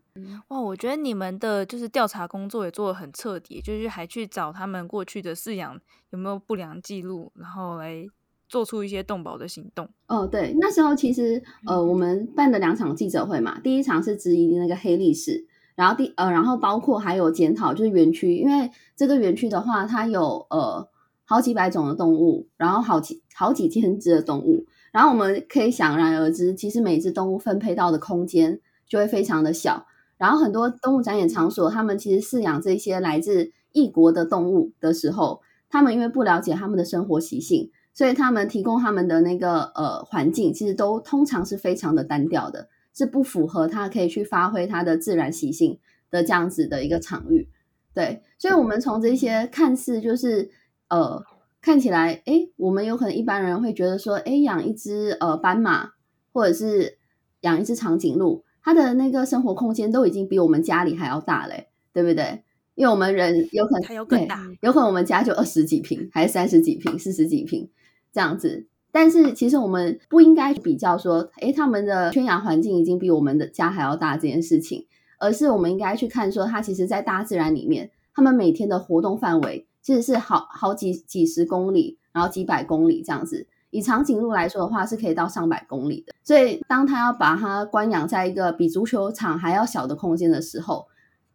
[0.48, 8.04] 哇，我觉得你们的就是调查工作也做得很彻底，就是还去找他们过去的饲养有没有不良记录，然后来
[8.48, 9.88] 做出一些动保的行动。
[10.08, 15.46] 哦，对，那时候其实呃，我们办的两场记者会嘛，第一场是质疑那个黑历史。
[15.76, 20.88] 然后第呃，然后包括还有检讨，就是园区，因为这个园区的话，它有呃
[21.24, 29.86] 好几百种的动物，然后好几好几千只的动物，然后我们可以想然而知，其实每只动物分配到的空间就会非常的小。
[30.16, 42.68] 然后很多动物展演场所，他们其实饲养这些来自异国的动物的时候，他们因为不了解他们的生活习性，所以他们提供他们的那个呃环境，其实都通常是非常的单调的。
[42.96, 45.80] 是不符合它可以去发挥它的自然习性
[46.12, 47.48] 的这样子的一个场域，
[47.92, 50.48] 对，所以，我们从这些看似就是
[50.88, 51.20] 呃
[51.64, 55.92] 看起来，哎，我们有可能一般人会觉得说，哎，养一只呃斑马
[56.30, 56.98] 或者是
[57.40, 62.44] 养一只长颈鹿，它的那个生活空间都已经比我们家里还要大嘞，对不对？
[62.74, 67.70] 因为我们人有可能还有更大，有可能我们家就二十几平，还是三十几平、四十几平
[68.12, 68.66] 这样子。
[68.92, 74.86] 但是其实我们不应该比较说，诶，他们的圈养环境已经比我们的家还要大这件事情，
[75.18, 83.46] 而是我们应该去看说，它其实，在大自然里面，他们每天的活动范围其实是好好几几十公里，然后几百公里这样子。
[83.70, 86.12] 以长颈鹿来说的话，是可以到上百公里的。
[86.24, 90.86] 所以，当他要把它关养在一个比足球场还要小的空间的时候，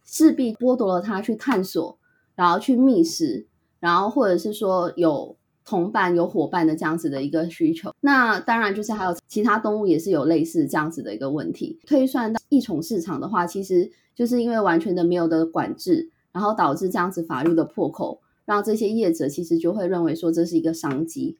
[0.03, 1.97] 势必剥夺了它去探索，
[2.35, 3.47] 然后去觅食，
[3.79, 5.37] 然后或者是说有。
[5.65, 11.79] 同伴有伙伴的这样子的一个需求，那当然就是还有其他动物也是有类似这样子的一个问题。
[11.85, 21.37] 推算到异宠市场的话，其实就是因为完全的没有的管制，然后导致这样子法律的破口，让这些业者其实就会认为说这是一个商机，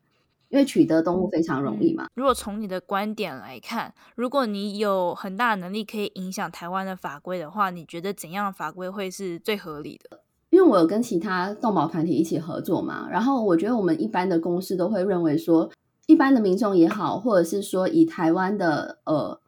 [0.49, 2.05] 因为取得动物非常容易嘛。
[2.13, 10.19] 如果从你的观点来看，如果你有很大的能力可以影响台湾的法规的话，你觉得怎样的法规会是最合理的？
[10.51, 15.67] 因为我有跟其他动保团体一起合作嘛，然后我觉得我们一般的公司都会认为说，
[16.05, 19.41] 一般的民众也好，或者是说以台湾的呃，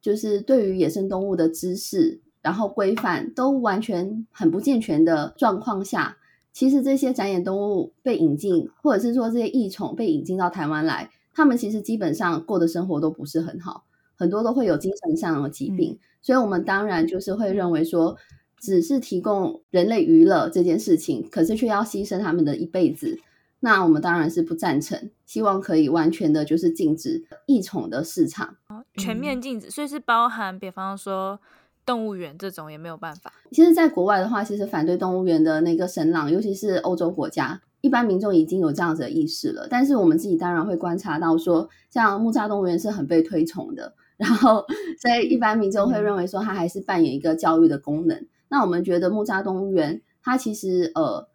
[0.00, 6.16] 就是对于野生动物的知识，然后规范都完全很不健全的状况下，
[6.54, 13.84] 其实这些展演动物被引进，或者是说这些异宠被引进到台湾来，他们其实基本上过的生活都不是很好，
[14.16, 18.16] 很多都会有精神上的疾病，嗯、所以我们当然就是会认为说。
[18.60, 23.20] 只是提供人类娱乐这件事情，可是却要牺牲他们的一辈子，
[23.60, 25.10] 那我们当然是不赞成。
[25.26, 28.56] 希望可以完全的，就是禁止异宠的市场，
[28.96, 29.70] 全面禁止。
[29.70, 31.38] 所以是包含，比方说
[31.86, 33.32] 动物园这种也没有办法。
[33.50, 39.66] 其实，在国外的话，其实反对动物园的那个声浪，尤其是欧洲国家，一般民众已经有这样子的意识了。
[39.70, 44.64] 但是我们自己当然会观察到说，说像木栅动物园是很被推崇的，然后
[44.98, 48.26] 所以一般民众会认为说，它还是扮演一个教育的功能。
[48.48, 51.28] 那我们觉得木栅动物园，它其实呃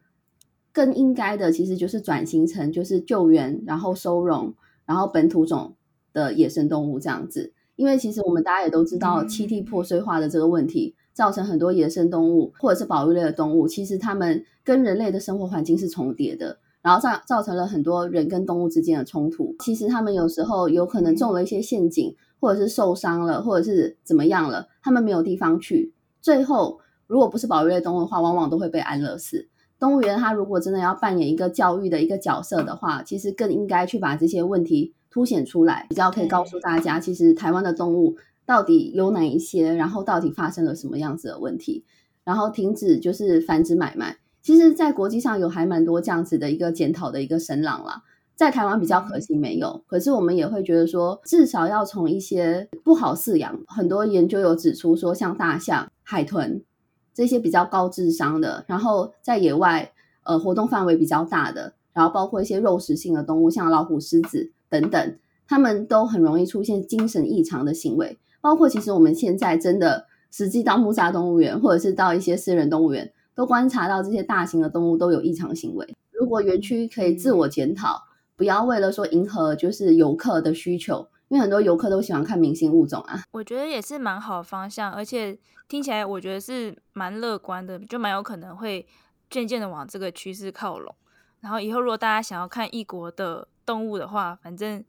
[0.71, 4.53] 更应该的，其实就是转型成就是救援，然后收容，
[4.85, 5.75] 然后本土种
[6.13, 7.53] 的野生动物这样子。
[7.79, 19.55] 因为其实我们大家也都知道，栖地破碎化的这个问题，造成很多野生动物或者是保育类的动物，其实它们跟人类的生活环境是重叠的，然后造造成了很多人跟动物之间的冲突。
[19.59, 26.81] 其实他们有时候有可能中了一些陷阱，或者是受伤了，或者是怎么样了，他们没有地方去，最后。
[27.07, 29.47] 如果不是保育类动物的话，往往都会被安乐死。
[29.79, 41.83] 动物园它如果真的要扮演一个教育的一个角色的话，其实更应该去把这些问题凸显出来，比较可以告诉大家，其实台湾的动物到底有哪一些，然后到底发生了什么样子的问题，
[42.23, 44.17] 然后停止就是繁殖买卖。
[44.41, 48.03] 其实，在国际上有还蛮多这样子的一个检讨的一个声浪啦，
[48.35, 49.83] 在台湾比较可惜没有。
[49.87, 56.63] 可是我们也会觉得说，至少要从一些不好饲养，很多研究有指出说，像大象、海豚。
[57.11, 59.91] 这些比较高智商的，然后在野外
[60.23, 68.17] 呃活动范围比较大的，然后包括一些肉食性的动物，像老虎、狮子等等，他们都很容易出现精神异常的行为。
[68.41, 75.95] 包括其实我们现在真的实际到木栅动物园，或者是到一些私人动物园，都观察到这些大型的动物都有异常行为。
[76.11, 78.03] 如果园区可以自我检讨，
[78.35, 81.07] 不要为了说迎合就是游客的需求。
[81.29, 88.87] 因为很多游客都喜欢看明星物种啊，我觉得也是蛮好方向，而且听起来我觉得是蛮乐观的，就蛮有可能会
[89.29, 90.95] 渐渐的往这个趋势靠拢。
[91.41, 94.83] 然后以后如果大家想要看异国的动物的话，反正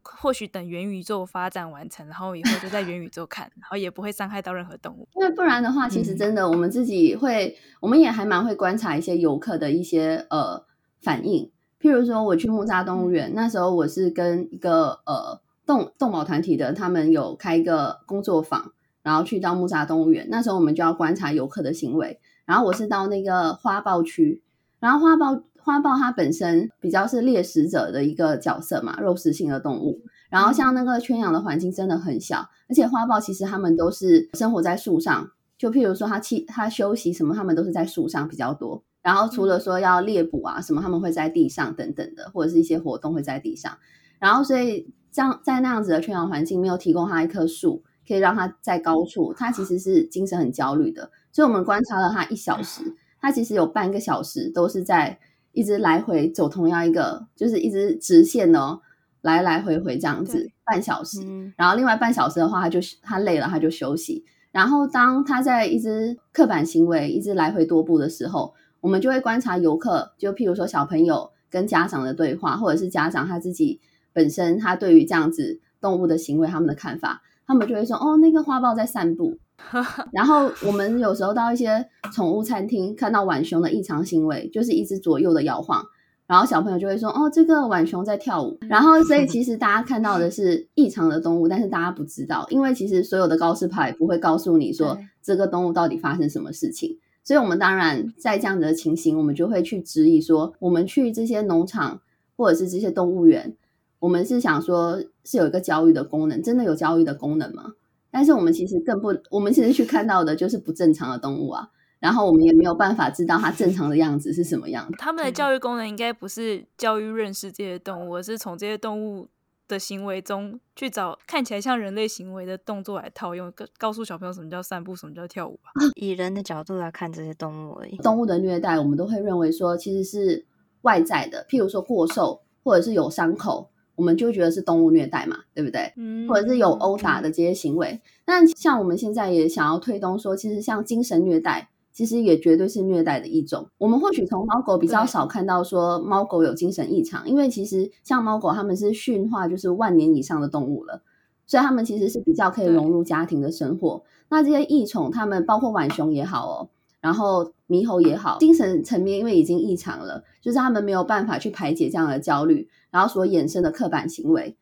[0.00, 5.06] 或许等元宇宙发展完成，然后以后就在元宇宙看，然后也不会伤害到任何动物。
[5.14, 10.64] 因为不然的话，其实真的我们自己会，嗯、我们也还蛮会观察一些游客的一些呃
[11.02, 11.52] 反应。
[11.78, 18.72] 譬如说，我去木栅动物园，那时候我是跟一个呃动动保团体的，他们有开一个工作坊，
[19.02, 22.18] 然后去到木栅动物园，那时候我们就要观察游客的行为。
[22.46, 24.42] 然后我是到那个花豹区，
[24.80, 25.42] 然后花豹。
[25.64, 30.02] 花豹它本身比较是猎食者的一个角色嘛，肉食性的动物。
[30.28, 38.84] 然后像那个圈养的环境真的很小，而且花豹其实它们都是生活在树上，就譬如说它栖它休息什么，它们都是在树上比较多。
[39.00, 43.78] 然后除了说要猎捕啊什么，他们会在地上等等的，或者是一些活动会在地上。
[44.18, 51.10] 然后所以这样在那样子的圈养环境没有提供它一棵树，可以让它在高处，它其实是精神很焦虑的。
[51.32, 52.82] 所以我们观察了它一小时，
[53.20, 55.18] 它其实有半个小时都是在。
[55.54, 58.80] 一直来回走同样一个，就是一直直线哦，
[59.22, 64.24] 来来回回这样子半小时，嗯，然后另外半小时的话，他就他累了，他就休息。
[64.52, 73.80] 然后当他在一直刻板行为，一直来回踱步的时候，我们就会观察游客，就譬如说小朋友跟家长的对话，或者是家长他自己
[74.12, 79.38] 本身他对于这样子动物的行为他们的看法，他们就会说哦，那个花豹在散步。
[80.12, 85.84] 然后我们有时候到一些宠物餐厅，看到浣熊的异常行为，就是一直左右的摇晃，
[86.26, 96.98] 然后小朋友就会说：“哦，这个浣熊在跳舞。”然后所以其实大家看到的是异常的动物，但是大家不知道，因为其实所有的告示牌不会告诉你说这个动物到底发生什么事情。
[97.22, 102.00] 所以我们当然在这样的情形，我们就会去质疑说：我们去这些农场
[102.36, 103.56] 或者是这些动物园，
[103.98, 107.72] 我们是想说是有一个教育的功能，真的有教育的功能吗？
[108.14, 114.94] 但是我们其实更不，我们其实去看到的就是不正常的动物啊，然后我们也没有办法知道它正常的样子是什么样子。
[114.98, 119.26] 他们的教育功能应该不是教育认识这些动物，而是从这些动物
[119.66, 125.72] 的行为中去找看起来像人类行为的动作来套用，告告诉小朋友什么叫散步，什么叫跳舞吧。
[126.00, 127.96] 以人的角度来看这些动物而已。
[127.96, 130.46] 动物的虐待，我们都会认为说其实是
[130.82, 133.70] 外在的，譬如说过瘦或者是有伤口。
[133.96, 135.92] 我们就觉得是动物虐待嘛，对不对？
[135.96, 138.00] 嗯，或者是有殴打的这些行为。
[138.26, 143.68] 那像我们现在也想要推动说，其实像精神虐待，其实也绝对是虐待的一种。
[143.78, 151.02] 我们或许从猫狗比较少看到说猫狗有精神异常，因为其实像猫狗它们是驯化就是万年以上的动物了，
[151.46, 154.02] 所以它们其实是比较可以融入家庭的生活。
[154.28, 156.68] 那这些异宠，它们包括浣熊也好哦。
[157.00, 164.56] 然后猕猴也好，精神层面因为已经异常了，就是他们没有办法去排解这样的焦虑，然后所衍生的刻板行为，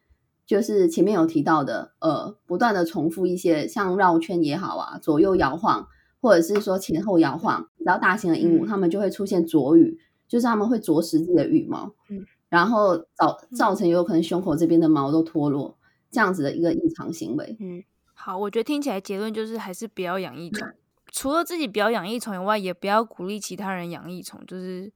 [0.47, 5.87] 就是前面有提到的，呃，不断的重复一些像绕圈也好啊，左右摇晃，
[6.19, 15.77] 或者是说前后摇晃，然后大型的鹦鹉，它们就会出现啄羽，就是它们会啄食自己的羽毛，嗯，然后造造成有可能胸口这边的毛都脱落，
[16.11, 17.55] 这样子的一个异常行为。
[17.61, 20.67] 嗯，好，我觉得听起来结论就是还是不要养异宠。
[21.13, 24.41] 除了自己不要养异宠以外，也不要鼓励其他人养异宠。
[24.47, 24.91] 就是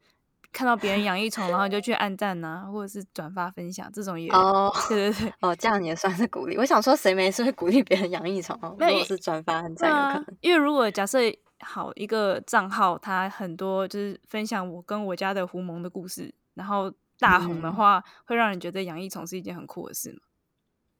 [0.53, 6.57] 看到别人养一虫，然后就去按赞呐、啊，或者是转发分享，这种也哦，对对对，哦，这样也算是鼓励。
[6.57, 8.76] 我想说，谁没事会鼓励别人养异宠哦？
[8.78, 10.26] 如果是转发按赞，有可能、啊。
[10.40, 11.18] 因为如果假设
[11.61, 20.18] 好一个账号，它很多就是分享我跟我家的狐獴的故事，然后大红的话，嗯、会让人觉得养一虫是一件很酷的事嘛？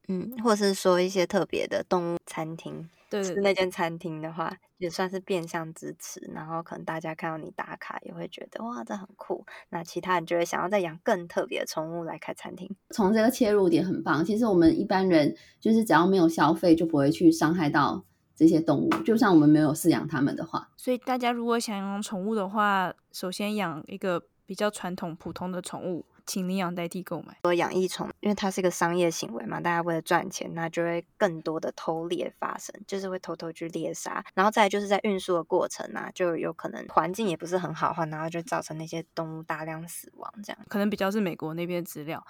[0.09, 6.21] 嗯，或是说一些特别的动物餐厅，对，是那间餐厅的话，也算是变相支持。
[6.33, 9.45] 然后可能大家看到你打卡，也会觉得哇，这很酷。
[9.71, 12.75] 那其他人就会想要再养更特别的宠物来开餐厅。
[12.91, 14.25] 从这个切入点很棒。
[14.25, 18.05] 其实我们一般人就是只要没有消费，就不会去伤害到
[18.37, 18.89] 这些动物。
[19.05, 26.05] 就算我们没有饲养它们的话，所以大家如果想养宠物的话，首先养一个比较传统普通的宠物。
[26.27, 27.39] 请领养代替购买。
[27.45, 34.25] 说养异宠，因为它是一个商业行为嘛，大家为了赚钱，那就会更多的偷猎发生，就是会偷偷去猎杀。
[34.35, 40.33] 然后再来就是在运输的过程啊，就有可能环境也不是很好的话，然后就造成那些动物大量死亡。
[40.43, 42.27] 这样可能比较是美国那边资料，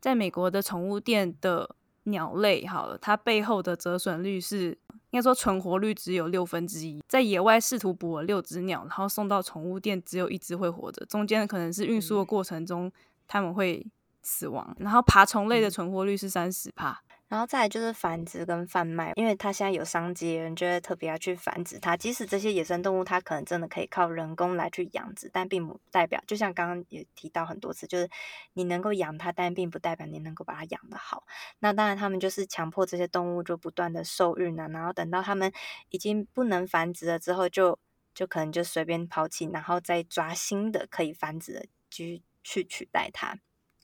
[0.00, 1.74] 在美国的宠物店的
[2.04, 4.78] 鸟类，好了，它背后的折损率是
[5.10, 7.02] 应该说存活率只有六分之一。
[7.08, 12.90] 在野外试图捕了六只鸟，然后送到宠物店，只有一只会活着，中间可能是运输的过程中。
[13.30, 13.86] 嗯他们会
[14.22, 21.96] 死亡，然后爬虫类的存活率是三十趴，然后再来就是繁殖跟贩卖，因为它现在有商机，人就会特别要去繁殖它。
[21.96, 28.10] 即使这些野生动物，它可能真的可以靠人工来去养殖，但并不代表，就像刚刚也提到很多次，就是
[28.54, 31.24] 你能够养它，但并不代表你能够把它养得好。
[31.60, 35.52] 那当然，他们就是强迫这些动物就不断的受孕啊，然后等到他们
[35.90, 37.78] 已经不能繁殖了之后就，就
[38.12, 43.38] 就可能就随便抛弃，然后再抓新的可以繁殖的，去去取代它，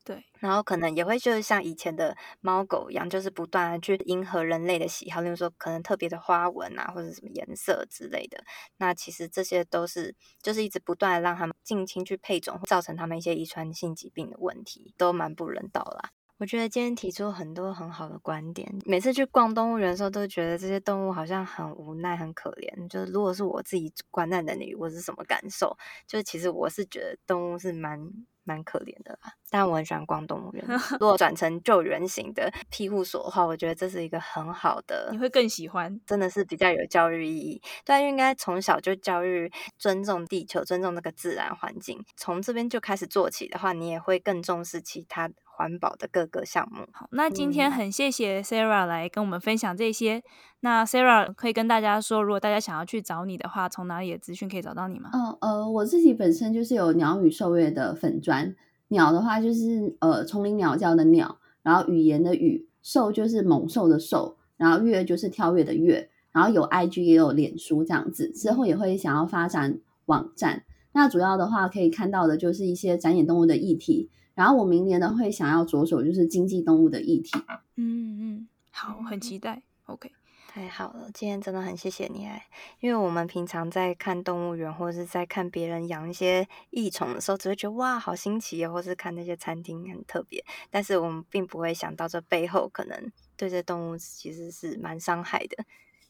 [0.04, 8.38] 对，然后可能也会就是像以前的猫狗一样，就是不断的去迎合人类的喜好，例如说可能特别的花纹啊，或者什么颜色之类的。
[8.76, 16.10] 那其实这些都是就是一直不断的让他们近亲去配种，造成他们一些遗传性疾病的问题，都蛮不人道啦。
[16.38, 18.70] 我觉得今天提出很多很好的观点。
[18.84, 22.88] 每次去逛动物园的时候，都觉得这些动物好像很无奈、很可怜。
[22.90, 25.74] 就是如果是我自己观在那里，我是什么感受？
[26.06, 27.98] 就是其实我是觉得动物是蛮
[28.46, 29.34] 蛮可怜的啦。
[29.50, 30.64] 但我很喜欢逛动物园。
[30.98, 35.08] 如果转成救援型的庇护所的话，我觉得这是一个很好的。
[35.12, 36.00] 你会更喜欢？
[36.06, 37.60] 真的是比较有教育意义。
[37.84, 42.04] 对，应该从小就教育尊重地球、尊重那个自然环境。
[42.16, 46.86] 从这边就开始做起的话，你也会更重视其他环保的各个项目。
[46.92, 50.18] 好，那今天很谢谢 Sarah 来跟我们分享这些。
[50.18, 50.22] 嗯、
[50.60, 55.08] 那 Sarah 可以跟大家说，如果大家想要去找你的话，从哪里的资讯可以找到你吗？
[55.14, 58.54] 嗯呃，我自己本身就是有鸟语兽乐的粉砖，
[58.88, 70.64] 鸟的话就是呃丛林鸟叫的鸟，然后语言的语，兽就是猛兽的兽，然后乐就是跳跃的乐，然后有 IG 也有脸书这样子，之后也会想要发展网站。
[70.92, 74.10] 那主要的话可以看到的就是一些展演动物的议题。
[74.36, 77.30] 然后我明年呢会想要着手就是经济动物的议题。
[77.74, 79.62] 嗯嗯，好，很期待。
[79.86, 80.12] OK，
[80.46, 82.46] 太好了，今天真的很谢谢你哎，
[82.80, 95.64] 因为我们平常在看动物园或者是在看别人养一些异宠的时候，只会觉得哇好新奇哦，或是看那些餐厅很特别，但是我们并不会想到这背后可能对这动物其实是蛮伤害的。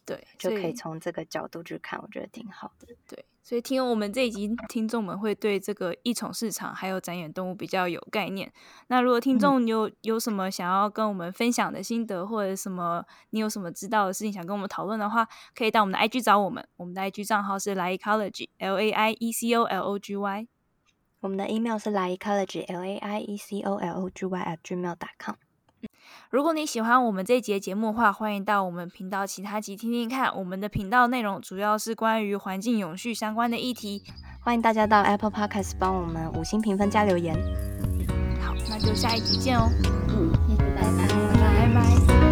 [0.06, 2.86] 对，就可以从这个角度去看，我觉得挺好的。
[3.08, 8.52] 对，所以听我们这一集，听众们会对这个异宠市场还有展演动物比较有概念。
[8.86, 15.26] 那如果听众有、嗯、有什么想要跟我们分享的心得，或者什么你有什么知道的事情想跟我们讨论的话，
[15.56, 16.64] 可以到我们的 IG 找我们。
[16.76, 20.46] 我们的 IG 账号是 Laiecology，L A I E C O L O G Y。
[21.18, 25.34] 我们的 email 是 Laiecology，L A I E C O L O G Y at gmail.com。
[26.30, 30.36] 如果你喜欢我们这一节节目的话，欢迎到我们频道其他集听听看。
[30.36, 34.02] 我们的频道内容主要是关于环境永续相关的议题，
[34.40, 37.34] 欢迎大家到 Apple Podcast 帮我们五星评分加留言。
[38.40, 39.68] 好，那就下一集见哦。
[40.08, 41.08] 嗯，拜拜。
[41.40, 42.25] 拜拜。